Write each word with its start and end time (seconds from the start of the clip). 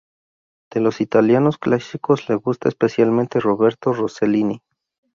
De 0.73 0.79
los 0.81 0.99
italianos 0.99 1.59
clásicos 1.59 2.27
le 2.27 2.33
gusta 2.33 2.67
especialmente 2.69 3.39
Roberto 3.39 3.93
Rossellini. 3.93 4.63